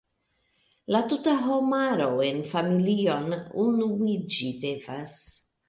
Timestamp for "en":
2.29-2.41